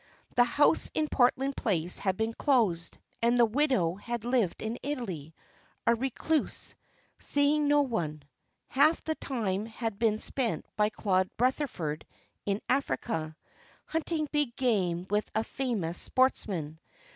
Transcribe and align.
The 0.33 0.45
house 0.45 0.89
in 0.95 1.07
Portland 1.09 1.55
Place 1.55 1.99
had 1.99 2.17
been 2.17 2.33
closed, 2.33 2.97
and 3.21 3.37
the 3.37 3.45
widow 3.45 3.93
had 3.97 4.25
lived 4.25 4.63
in 4.63 4.79
Italy, 4.81 5.35
a 5.85 5.93
recluse, 5.93 6.73
seeing 7.19 7.67
no 7.67 7.83
one. 7.83 8.23
Half 8.69 9.03
the 9.03 9.13
time 9.13 9.67
had 9.67 9.99
been 9.99 10.17
spent 10.17 10.65
by 10.75 10.89
Claude 10.89 11.29
Rutherford 11.37 12.03
in 12.47 12.61
Africa, 12.67 13.37
hunting 13.85 14.27
big 14.31 14.55
game 14.55 15.05
with 15.11 15.29
a 15.35 15.43
famous 15.43 15.99
sportsman. 15.99 16.79